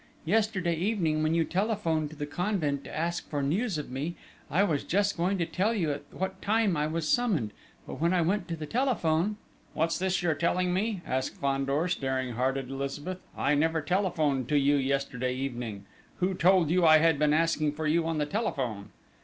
[0.25, 4.15] Yesterday evening when you telephoned to the convent to ask for news of me,
[4.49, 7.51] I was just going to tell you at what time I was summoned,
[7.85, 9.37] but when I went to the telephone...."
[9.75, 13.19] "What's this you are telling me?" asked Fandor, staring hard at Elizabeth.
[13.37, 15.85] "I never telephoned to you yesterday evening.
[16.15, 18.89] Who told you I had been asking for you on the telephone?"